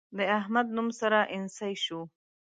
د 0.17 0.19
احمد 0.39 0.67
نوم 0.75 0.89
سره 0.99 1.19
اينڅۍ 1.33 1.73
شو. 1.83 2.01